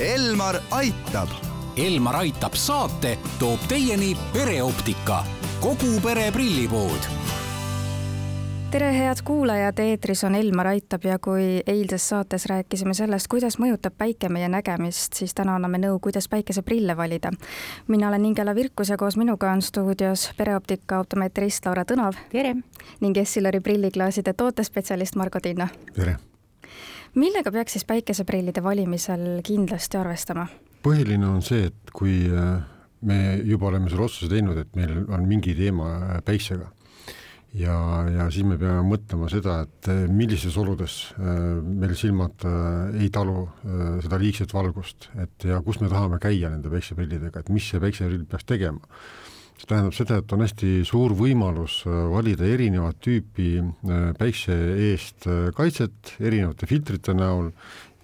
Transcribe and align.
Elmar 0.00 0.56
aitab. 0.70 1.28
Elmar 1.76 2.16
aitab 2.16 2.54
saate 2.58 3.18
toob 3.38 3.62
teieni 3.70 4.16
pereoptika, 4.32 5.20
kogu 5.62 6.00
pere 6.02 6.32
prillipood 6.34 7.06
tere, 8.74 8.88
head 8.90 9.22
kuulajad, 9.24 9.78
eetris 9.78 10.24
on 10.26 10.34
Elmar 10.34 10.66
Aitab 10.66 11.04
ja 11.06 11.18
kui 11.22 11.62
eilses 11.66 12.08
saates 12.08 12.48
rääkisime 12.50 12.94
sellest, 12.94 13.30
kuidas 13.30 13.60
mõjutab 13.62 13.94
päike 13.98 14.28
meie 14.28 14.48
nägemist, 14.50 15.14
siis 15.14 15.30
täna 15.34 15.54
anname 15.54 15.78
nõu, 15.78 16.00
kuidas 16.02 16.26
päikeseprille 16.28 16.96
valida. 16.96 17.30
mina 17.86 18.08
olen 18.08 18.24
Ingela 18.24 18.54
Virkus 18.54 18.90
ja 18.90 18.96
koos 18.96 19.16
minuga 19.16 19.52
on 19.52 19.62
stuudios 19.62 20.30
pereoptika 20.36 20.98
optometrist 20.98 21.66
Laura 21.66 21.84
Tõnav. 21.86 22.18
tere! 22.32 22.56
ning 23.00 23.16
Essilori 23.16 23.60
prilliklaaside 23.60 24.32
tootespetsialist 24.32 25.14
Margo 25.14 25.40
Tinno. 25.40 25.68
tere! 25.94 26.18
Millega 27.14 27.52
peaks 27.54 27.76
siis 27.76 27.86
päikeseprillide 27.88 28.62
valimisel 28.62 29.40
kindlasti 29.46 29.98
arvestama? 30.00 30.46
põhiline 30.84 31.24
on 31.24 31.42
see, 31.44 31.70
et 31.70 31.92
kui 31.96 32.26
äh, 32.28 32.56
me 33.08 33.18
juba 33.48 33.70
oleme 33.70 33.88
selle 33.88 34.04
otsuse 34.04 34.28
teinud, 34.28 34.58
et 34.60 34.74
meil 34.76 35.04
on 35.06 35.28
mingi 35.28 35.54
teema 35.56 35.90
äh, 35.94 36.18
päiksega 36.26 36.68
ja, 37.56 37.76
ja 38.12 38.26
siis 38.34 38.44
me 38.48 38.58
peame 38.60 38.82
mõtlema 38.90 39.30
seda, 39.32 39.62
et 39.64 39.90
äh, 39.92 40.04
millistes 40.12 40.58
oludes 40.60 40.98
meil 41.18 41.94
silmad 41.96 42.44
ei 42.98 43.08
talu 43.14 43.46
seda 44.04 44.18
liigset 44.20 44.52
valgust, 44.52 45.08
et 45.22 45.48
ja 45.48 45.62
kus 45.64 45.80
me 45.80 45.88
tahame 45.92 46.20
käia 46.22 46.50
nende 46.52 46.72
päikseprillidega, 46.72 47.44
et 47.44 47.54
mis 47.54 47.70
see 47.70 47.80
päikseprill 47.82 48.26
peaks 48.28 48.50
tegema 48.50 48.82
see 49.58 49.70
tähendab 49.70 49.94
seda, 49.94 50.18
et 50.20 50.32
on 50.34 50.42
hästi 50.44 50.70
suur 50.88 51.14
võimalus 51.16 51.80
äh, 51.86 51.96
valida 52.10 52.46
erinevat 52.50 52.98
tüüpi 53.04 53.48
äh, 53.62 54.06
päikse 54.18 54.54
eest 54.90 55.28
äh, 55.30 55.48
kaitset 55.56 56.14
erinevate 56.18 56.68
filtrite 56.70 57.14
näol 57.16 57.52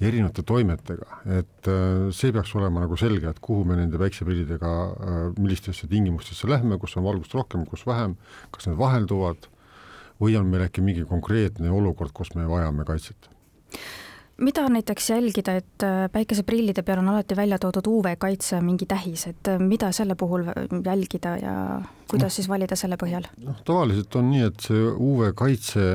ja 0.00 0.08
erinevate 0.08 0.44
toimetega, 0.48 1.18
et 1.36 1.68
see 2.16 2.30
peaks 2.32 2.54
olema 2.56 2.80
nagu 2.80 2.96
selge, 2.96 3.28
et 3.28 3.40
kuhu 3.44 3.66
me 3.68 3.76
nende 3.76 3.98
päikseprillidega, 4.00 4.70
millistesse 5.36 5.90
tingimustesse 5.90 6.48
lähme, 6.48 6.78
kus 6.80 6.96
on 6.96 7.04
valgust 7.04 7.36
rohkem, 7.36 7.66
kus 7.68 7.84
vähem, 7.84 8.14
kas 8.48 8.70
need 8.70 8.78
vahelduvad 8.80 9.50
või 10.24 10.38
on 10.40 10.48
meil 10.48 10.64
äkki 10.70 10.80
mingi 10.86 11.04
konkreetne 11.04 11.68
olukord, 11.68 12.14
kus 12.16 12.32
me 12.32 12.48
vajame 12.48 12.88
kaitset 12.88 13.28
mida 14.40 14.64
näiteks 14.72 15.10
jälgida, 15.10 15.54
et 15.60 15.84
äh, 15.84 16.06
päikeseprillide 16.12 16.82
peal 16.86 17.02
on 17.02 17.12
alati 17.12 17.36
välja 17.36 17.58
toodud 17.60 17.86
UV-kaitse 17.90 18.60
mingi 18.64 18.88
tähis, 18.88 19.26
et 19.30 19.48
äh, 19.52 19.60
mida 19.60 19.92
selle 19.92 20.16
puhul 20.18 20.48
jälgida 20.84 21.36
ja 21.40 21.54
kuidas 22.10 22.30
no, 22.32 22.36
siis 22.36 22.48
valida 22.48 22.78
selle 22.78 22.98
põhjal? 23.00 23.28
noh, 23.44 23.60
tavaliselt 23.66 24.16
on 24.20 24.30
nii, 24.32 24.46
et 24.48 24.66
see 24.68 24.86
UV-kaitse 24.90 25.88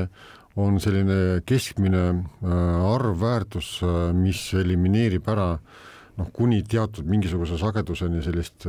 on 0.62 0.80
selline 0.80 1.42
keskmine 1.46 2.04
äh, 2.12 2.92
arvväärtus, 2.94 3.80
mis 4.16 4.48
elimineerib 4.56 5.28
ära 5.34 5.50
noh, 5.56 6.30
kuni 6.34 6.62
teatud 6.64 7.08
mingisuguse 7.10 7.58
sageduseni 7.60 8.22
sellist 8.24 8.68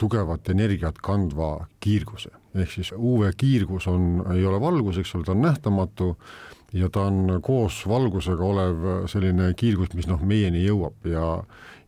tugevat 0.00 0.48
energiat 0.54 1.02
kandva 1.04 1.56
kiirguse. 1.82 2.32
Ehk 2.54 2.70
siis 2.70 2.92
UV-kiirgus 2.92 3.86
on, 3.88 4.24
ei 4.34 4.46
ole 4.46 4.60
valgus, 4.60 4.98
eks 5.00 5.14
ole, 5.16 5.24
ta 5.24 5.36
on 5.36 5.44
nähtamatu 5.44 6.14
ja 6.72 6.88
ta 6.92 7.06
on 7.08 7.38
koos 7.44 7.82
valgusega 7.88 8.44
olev 8.44 8.88
selline 9.12 9.52
kiirgus, 9.56 9.92
mis 9.96 10.08
noh, 10.08 10.20
meieni 10.24 10.64
jõuab. 10.66 11.08
Ja 11.08 11.26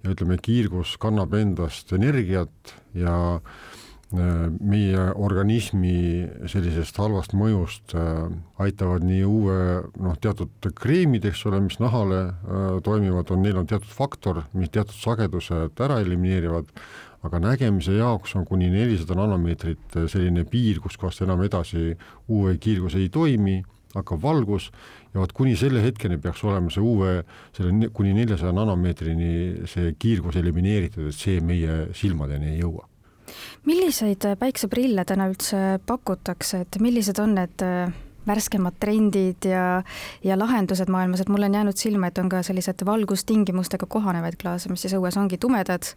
ja 0.05 0.13
ütleme, 0.13 0.39
kiirgus 0.43 0.99
kannab 1.01 1.35
endast 1.39 1.93
energiat 1.97 2.75
ja 2.97 3.15
äh, 3.39 4.51
meie 4.61 5.07
organismi 5.17 6.27
sellisest 6.51 7.01
halvast 7.01 7.35
mõjust 7.37 7.97
äh, 7.97 8.27
aitavad 8.61 9.07
nii 9.07 9.23
uue 9.25 9.59
noh, 9.97 10.19
teatud 10.21 10.53
kreemid, 10.77 11.25
eks 11.31 11.47
ole, 11.49 11.63
mis 11.65 11.81
nahale 11.83 12.21
äh, 12.29 12.69
toimivad, 12.85 13.33
on, 13.33 13.43
neil 13.47 13.63
on 13.63 13.71
teatud 13.71 13.91
faktor, 13.91 14.45
mis 14.53 14.73
teatud 14.75 14.97
sagedused 14.99 15.85
ära 15.87 16.03
elimineerivad, 16.05 16.69
aga 17.25 17.41
nägemise 17.41 17.97
jaoks 17.97 18.35
on 18.37 18.45
kuni 18.49 18.69
nelisada 18.73 19.17
nanomeetrit 19.17 19.97
selline 20.13 20.45
piir, 20.49 20.81
kus 20.85 20.99
kohast 21.01 21.25
enam 21.25 21.43
edasi 21.47 21.95
UV 22.29 22.59
kiirgus 22.61 22.99
ei 23.01 23.09
toimi 23.13 23.63
hakkab 23.95 24.23
valgus 24.23 24.71
ja 25.15 25.21
vot 25.23 25.33
kuni 25.33 25.55
selle 25.57 25.83
hetkeni 25.83 26.19
peaks 26.23 26.43
olema 26.45 26.73
see 26.73 26.83
UV, 26.83 27.21
selle 27.55 27.91
kuni 27.95 28.15
neljasaja 28.17 28.53
nanomeetrini 28.57 29.69
see 29.71 29.95
kiirgus 29.99 30.39
elimineeritud, 30.41 31.11
et 31.11 31.19
see 31.19 31.41
meie 31.45 31.85
silmadeni 31.97 32.55
ei 32.55 32.59
jõua. 32.63 32.89
milliseid 33.67 34.27
päikseprille 34.39 35.05
täna 35.09 35.29
üldse 35.31 35.79
pakutakse, 35.87 36.65
et 36.67 36.81
millised 36.81 37.19
on 37.23 37.39
need 37.39 37.65
äh, 37.65 37.95
värskemad 38.27 38.79
trendid 38.81 39.49
ja, 39.49 39.83
ja 40.25 40.39
lahendused 40.39 40.89
maailmas, 40.93 41.21
et 41.21 41.29
mulle 41.29 41.51
on 41.51 41.59
jäänud 41.61 41.81
silma, 41.81 42.09
et 42.11 42.19
on 42.19 42.29
ka 42.33 42.43
sellised 42.43 42.87
valgustingimustega 42.87 43.87
kohanevaid 43.87 44.39
klaase, 44.41 44.71
mis 44.73 44.87
siis 44.87 44.97
õues 44.99 45.19
ongi 45.21 45.39
tumedad 45.39 45.93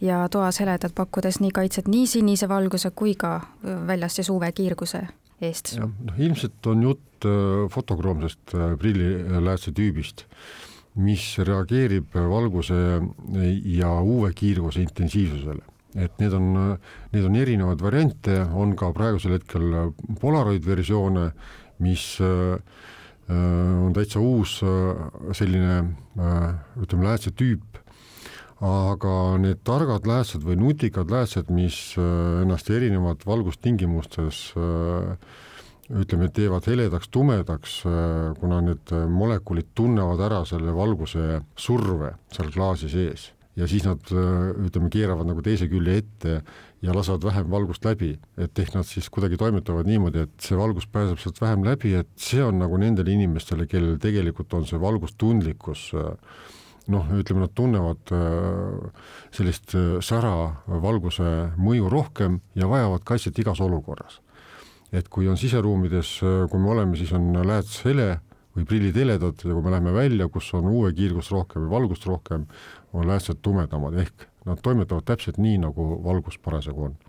ja 0.00 0.26
toas 0.32 0.60
heledad, 0.60 0.94
pakkudes 0.94 1.40
nii 1.40 1.50
kaitset 1.54 1.88
nii 1.88 2.06
sinise 2.06 2.48
valguse 2.48 2.90
kui 2.94 3.14
ka 3.18 3.40
väljas 3.62 4.20
siis 4.20 4.30
UV-kiirguse 4.32 5.06
eest. 5.46 5.74
noh 5.80 6.20
ilmselt 6.22 6.70
on 6.70 6.84
jutt 6.88 7.26
äh, 7.26 7.66
fotokroomsest 7.72 8.54
äh, 8.54 8.74
prilliläätse 8.78 9.74
tüübist, 9.76 10.26
mis 11.02 11.24
reageerib 11.40 12.12
valguse 12.14 12.76
ja 13.78 13.92
UV-kiirguse 14.00 14.82
intensiivsusele. 14.84 15.64
et 15.92 16.12
need 16.20 16.32
on, 16.32 16.78
need 17.12 17.24
on 17.28 17.34
erinevaid 17.36 17.82
variante, 17.84 18.38
on 18.56 18.70
ka 18.76 18.88
praegusel 18.96 19.34
hetkel 19.36 19.92
Polaroid 20.20 20.64
versioone, 20.64 21.26
mis 21.82 22.06
äh, 22.22 22.56
on 23.32 23.92
täitsa 23.96 24.20
uus 24.20 24.58
selline 25.32 25.76
ütleme, 26.82 27.04
läätse 27.06 27.30
tüüp, 27.38 27.78
aga 28.62 29.14
need 29.42 29.62
targad 29.66 30.06
läätsed 30.06 30.44
või 30.46 30.56
nutikad 30.60 31.10
läätsed, 31.10 31.50
mis 31.54 31.96
äh, 31.98 32.42
ennast 32.44 32.70
erinevad 32.70 33.24
valgustingimustes 33.26 34.42
äh, 34.54 35.16
ütleme, 36.02 36.28
teevad 36.32 36.68
heledaks, 36.70 37.10
tumedaks, 37.12 37.80
äh, 37.90 38.30
kuna 38.38 38.60
need 38.68 38.94
molekulid 39.10 39.72
tunnevad 39.74 40.22
ära 40.28 40.42
selle 40.48 40.74
valguse 40.76 41.42
surve 41.58 42.14
seal 42.32 42.52
klaasi 42.54 42.90
sees 42.92 43.32
ja 43.56 43.66
siis 43.68 43.84
nad 43.84 44.00
ütleme, 44.08 44.88
keeravad 44.92 45.28
nagu 45.28 45.42
teise 45.44 45.68
külje 45.68 45.98
ette 46.00 46.38
ja 46.82 46.94
lasevad 46.96 47.26
vähem 47.26 47.50
valgust 47.52 47.84
läbi, 47.84 48.14
et 48.40 48.58
ehk 48.58 48.72
nad 48.74 48.88
siis 48.88 49.10
kuidagi 49.12 49.36
toimetavad 49.40 49.86
niimoodi, 49.86 50.24
et 50.24 50.46
see 50.46 50.56
valgus 50.56 50.88
pääseb 50.88 51.20
sealt 51.20 51.42
vähem 51.42 51.66
läbi, 51.66 51.92
et 52.00 52.08
see 52.16 52.40
on 52.44 52.62
nagu 52.62 52.80
nendele 52.80 53.12
inimestele, 53.12 53.68
kellel 53.68 54.00
tegelikult 54.00 54.56
on 54.56 54.64
see 54.68 54.80
valgustundlikkus 54.80 55.90
äh, 56.00 56.16
noh, 56.90 57.06
ütleme, 57.14 57.44
nad 57.44 57.54
tunnevad 57.54 58.12
äh, 58.14 59.06
sellist 59.34 59.74
äh, 59.78 60.00
sära 60.04 60.34
valguse 60.66 61.52
mõju 61.60 61.90
rohkem 61.92 62.40
ja 62.58 62.68
vajavad 62.70 63.04
kaitset 63.06 63.38
igas 63.38 63.60
olukorras. 63.62 64.20
et 64.92 65.08
kui 65.08 65.24
on 65.28 65.38
siseruumides, 65.40 66.18
äh, 66.22 66.48
kui 66.50 66.60
me 66.60 66.70
oleme, 66.70 66.96
siis 66.96 67.12
on 67.16 67.32
lääts 67.46 67.84
hele 67.86 68.20
või 68.56 68.66
prillid 68.68 68.98
heledad 68.98 69.44
ja 69.44 69.54
kui 69.54 69.62
me 69.64 69.72
läheme 69.74 69.94
välja, 69.96 70.28
kus 70.32 70.50
on 70.58 70.68
UV-kiirgust 70.72 71.32
rohkem 71.32 71.66
või 71.66 71.76
valgust 71.76 72.06
rohkem, 72.08 72.48
on 72.92 73.08
läätsed 73.08 73.40
tumedamad, 73.42 73.96
ehk 74.04 74.28
nad 74.48 74.60
toimetavad 74.62 75.06
täpselt 75.08 75.40
nii, 75.40 75.62
nagu 75.62 75.94
valgus 76.04 76.38
parasjagu 76.42 76.90
on 76.90 77.00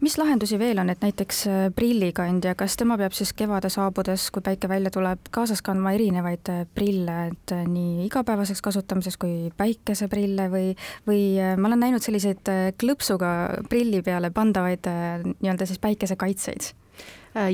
mis 0.00 0.16
lahendusi 0.18 0.58
veel 0.60 0.78
on, 0.80 0.90
et 0.92 1.02
näiteks 1.02 1.40
äh, 1.48 1.58
prillikandja, 1.74 2.54
kas 2.58 2.76
tema 2.80 2.98
peab 3.00 3.14
siis 3.16 3.32
kevade 3.36 3.70
saabudes, 3.72 4.28
kui 4.34 4.44
päike 4.44 4.70
välja 4.70 4.92
tuleb, 4.94 5.28
kaasas 5.34 5.62
kandma 5.64 5.92
erinevaid 5.96 6.52
äh, 6.52 6.64
prille, 6.74 7.18
et 7.32 7.54
äh, 7.54 7.64
nii 7.68 8.06
igapäevaseks 8.06 8.62
kasutamiseks 8.64 9.20
kui 9.20 9.52
päikeseprille 9.58 10.48
või, 10.52 10.72
või 11.08 11.22
ma 11.60 11.70
olen 11.70 11.84
näinud 11.86 12.04
selliseid 12.04 12.48
klõpsuga 12.80 13.30
prilli 13.68 14.02
peale 14.06 14.32
pandavaid 14.34 14.88
nii-öelda 14.88 15.68
siis 15.68 15.80
päikesekaitseid? 15.82 16.72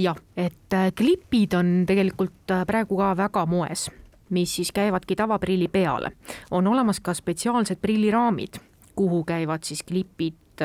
Jah, 0.01 0.17
et 0.37 0.77
klipid 0.97 1.55
on 1.59 1.85
tegelikult 1.87 2.55
praegu 2.67 2.99
ka 2.99 3.13
väga 3.17 3.47
moes 3.47 3.89
mis 4.35 4.57
siis 4.57 4.73
käivadki 4.73 5.17
tavaprilli 5.17 5.69
peale. 5.69 6.13
on 6.51 6.67
olemas 6.67 7.01
ka 7.01 7.15
spetsiaalsed 7.15 7.77
prilliraamid, 7.81 8.55
kuhu 8.97 9.25
käivad 9.25 9.63
siis 9.63 9.83
klipid 9.83 10.63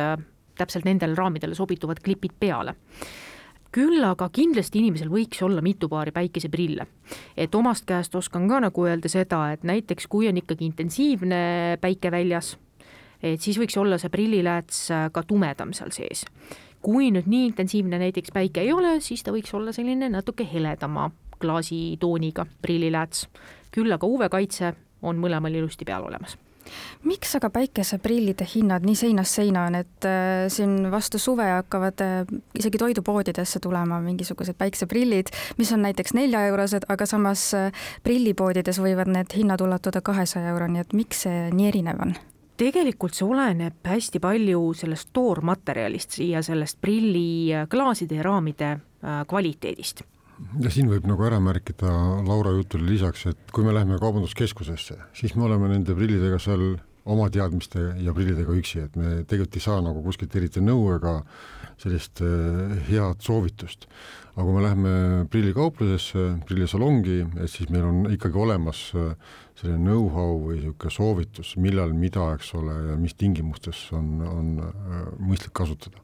täpselt 0.58 0.86
nendele 0.86 1.16
raamidele 1.16 1.56
sobituvad 1.56 2.00
klipid 2.04 2.32
peale 2.40 2.76
küll 3.72 4.02
aga 4.06 4.30
kindlasti 4.34 4.82
inimesel 4.82 5.12
võiks 5.14 5.44
olla 5.46 5.62
mitu 5.62 5.90
paari 5.90 6.12
päikeseprille. 6.12 6.88
et 7.38 7.56
omast 7.56 7.86
käest 7.86 8.16
oskan 8.16 8.48
ka 8.50 8.60
nagu 8.60 8.86
öelda 8.86 9.10
seda, 9.10 9.52
et 9.54 9.64
näiteks 9.64 10.08
kui 10.08 10.28
on 10.28 10.38
ikkagi 10.38 10.66
intensiivne 10.66 11.78
päike 11.82 12.12
väljas, 12.12 12.58
et 13.22 13.42
siis 13.42 13.60
võiks 13.60 13.78
olla 13.78 13.98
see 13.98 14.10
prillilääts 14.10 14.88
ka 15.12 15.24
tumedam 15.24 15.74
seal 15.74 15.92
sees. 15.92 16.26
Kui 16.82 17.12
nüüd 17.12 17.28
nii 17.28 17.46
intensiivne 17.52 18.00
näiteks 18.00 18.34
päike 18.36 18.64
ei 18.64 18.74
ole, 18.74 19.00
siis 19.04 19.24
ta 19.24 19.34
võiks 19.36 19.54
olla 19.56 19.74
selline 19.76 20.10
natuke 20.10 20.48
heledama 20.54 21.10
klaasitooniga 21.40 22.46
prillilääts. 22.62 23.28
küll 23.72 23.92
aga 23.94 24.08
UV-kaitse 24.08 24.74
on 25.02 25.20
mõlemal 25.22 25.56
ilusti 25.56 25.86
peal 25.86 26.04
olemas 26.04 26.38
miks 27.04 27.36
aga 27.38 27.50
päikeseprillide 27.54 28.46
hinnad 28.54 28.86
nii 28.86 28.98
seinast 28.98 29.40
seina 29.40 29.66
on, 29.70 29.78
et 29.80 30.08
äh, 30.08 30.48
siin 30.52 30.92
vastu 30.92 31.18
suve 31.22 31.48
hakkavad 31.50 32.04
äh, 32.06 32.34
isegi 32.60 32.82
toidupoodidesse 32.82 33.60
tulema 33.64 34.00
mingisugused 34.04 34.58
päikseprillid, 34.60 35.32
mis 35.58 35.74
on 35.74 35.82
näiteks 35.88 36.14
neljaeurosed, 36.18 36.90
aga 36.90 37.08
samas 37.10 37.50
äh, 37.58 37.72
prillipoodides 38.04 38.82
võivad 38.84 39.12
need 39.12 39.34
hinnad 39.36 39.62
ulatuda 39.66 40.02
kahesaja 40.02 40.54
euroni, 40.54 40.84
et 40.84 40.94
miks 40.94 41.26
see 41.28 41.48
nii 41.54 41.72
erinev 41.72 42.04
on? 42.06 42.18
Tegelikult 42.60 43.16
see 43.16 43.28
oleneb 43.28 43.88
hästi 43.88 44.22
palju 44.24 44.62
sellest 44.78 45.12
toormaterjalist 45.16 46.20
ja 46.26 46.44
sellest 46.46 46.80
prilliklaaside 46.84 48.20
ja 48.20 48.26
raamide 48.28 48.72
äh, 48.76 49.22
kvaliteedist. 49.30 50.04
Ja 50.64 50.72
siin 50.72 50.88
võib 50.88 51.08
nagu 51.08 51.24
ära 51.28 51.40
märkida 51.44 51.92
Laura 52.24 52.54
jutule 52.56 52.86
lisaks, 52.88 53.26
et 53.28 53.52
kui 53.52 53.66
me 53.66 53.74
läheme 53.76 53.98
kaubanduskeskusesse, 54.00 54.96
siis 55.16 55.36
me 55.36 55.44
oleme 55.50 55.68
nende 55.72 55.96
prillidega 55.96 56.40
seal 56.40 56.78
oma 57.10 57.30
teadmiste 57.34 57.82
ja 58.04 58.14
prillidega 58.16 58.54
üksi, 58.56 58.84
et 58.86 58.96
me 59.00 59.22
tegelikult 59.24 59.58
ei 59.58 59.66
saa 59.66 59.82
nagu 59.84 60.04
kuskilt 60.06 60.36
eriti 60.38 60.62
nõu 60.64 60.90
ega 60.96 61.20
sellist 61.80 62.22
äh, 62.26 62.76
head 62.90 63.24
soovitust. 63.24 63.88
aga 64.36 64.46
kui 64.46 64.56
me 64.56 64.64
läheme 64.64 64.92
prillikauplusesse, 65.32 66.26
prillisalongi, 66.48 67.18
et 67.44 67.52
siis 67.52 67.72
meil 67.74 67.88
on 67.88 68.12
ikkagi 68.14 68.40
olemas 68.40 68.84
äh, 68.96 69.16
selline 69.60 69.82
know-how 69.84 70.38
või 70.46 70.60
niisugune 70.60 70.94
soovitus, 70.96 71.56
millal 71.60 71.96
mida, 71.96 72.30
eks 72.38 72.54
ole, 72.60 72.76
ja 72.92 73.00
mis 73.00 73.18
tingimustes 73.20 73.90
on, 73.96 74.14
on 74.28 74.54
äh, 74.68 75.02
mõistlik 75.20 75.56
kasutada 75.56 76.04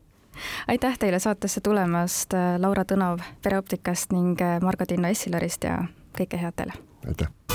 aitäh 0.67 0.97
teile 0.99 1.19
saatesse 1.23 1.61
tulemast, 1.63 2.35
Laura 2.59 2.83
Tõnov 2.83 3.23
Pereoptikast 3.45 4.11
ning 4.11 4.41
Margo 4.65 4.83
Tinno 4.89 5.07
Essilarist 5.07 5.63
ja 5.63 5.85
kõike 6.17 6.41
head 6.41 6.59
teile! 6.59 6.75
aitäh! 7.07 7.54